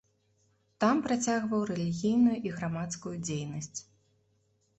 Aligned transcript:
Там 0.83 1.01
працягваў 1.07 1.61
рэлігійную 1.73 2.37
і 2.49 2.55
грамадскую 2.57 3.15
дзейнасць. 3.27 3.79